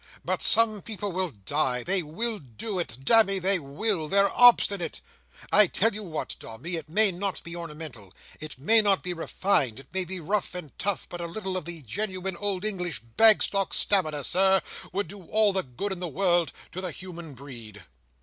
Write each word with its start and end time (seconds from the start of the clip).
But 0.25 0.41
some 0.41 0.81
people 0.81 1.11
will 1.11 1.29
die. 1.29 1.83
They 1.83 2.01
will 2.01 2.39
do 2.39 2.79
it. 2.79 2.97
Damme, 3.05 3.37
they 3.39 3.59
will. 3.59 4.07
They're 4.07 4.31
obstinate. 4.35 4.99
I 5.51 5.67
tell 5.67 5.93
you 5.93 6.01
what, 6.01 6.35
Dombey, 6.39 6.75
it 6.75 6.89
may 6.89 7.11
not 7.11 7.43
be 7.43 7.55
ornamental; 7.55 8.11
it 8.39 8.57
may 8.57 8.81
not 8.81 9.03
be 9.03 9.13
refined; 9.13 9.79
it 9.79 9.93
may 9.93 10.03
be 10.03 10.19
rough 10.19 10.55
and 10.55 10.75
tough; 10.79 11.07
but 11.07 11.21
a 11.21 11.27
little 11.27 11.55
of 11.55 11.65
the 11.65 11.83
genuine 11.83 12.35
old 12.37 12.65
English 12.65 13.01
Bagstock 13.15 13.75
stamina, 13.75 14.23
Sir, 14.23 14.63
would 14.91 15.07
do 15.07 15.25
all 15.25 15.53
the 15.53 15.61
good 15.61 15.91
in 15.91 15.99
the 15.99 16.07
world 16.07 16.51
to 16.71 16.81
the 16.81 16.89
human 16.91 17.35
breed." 17.35 17.83